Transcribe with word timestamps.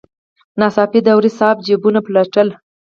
ناڅاپه 0.59 0.99
داوري 1.05 1.31
صاحب 1.39 1.57
جیبونه 1.65 1.99
پلټل. 2.05 2.47